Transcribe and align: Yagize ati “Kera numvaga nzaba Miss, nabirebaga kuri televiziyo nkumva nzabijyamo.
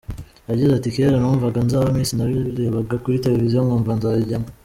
Yagize 0.49 0.71
ati 0.75 0.93
“Kera 0.95 1.17
numvaga 1.21 1.59
nzaba 1.67 1.93
Miss, 1.95 2.11
nabirebaga 2.15 2.95
kuri 3.03 3.23
televiziyo 3.25 3.59
nkumva 3.65 3.91
nzabijyamo. 3.97 4.47